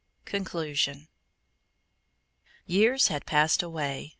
CONCLUSION 0.25 1.09
Years 2.65 3.09
had 3.09 3.27
passed 3.27 3.61
away. 3.61 4.09